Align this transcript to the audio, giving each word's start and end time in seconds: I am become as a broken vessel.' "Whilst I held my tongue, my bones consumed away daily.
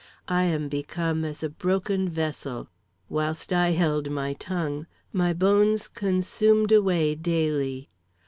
I 0.27 0.45
am 0.45 0.67
become 0.67 1.23
as 1.23 1.43
a 1.43 1.47
broken 1.49 2.09
vessel.' 2.09 2.69
"Whilst 3.07 3.53
I 3.53 3.69
held 3.73 4.09
my 4.09 4.33
tongue, 4.33 4.87
my 5.13 5.31
bones 5.31 5.87
consumed 5.87 6.71
away 6.71 7.13
daily. 7.13 7.87